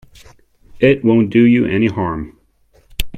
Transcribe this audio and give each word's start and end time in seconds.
It 0.79 1.05
won't 1.05 1.29
do 1.29 1.43
you 1.43 1.67
any 1.67 1.85
harm. 1.85 2.39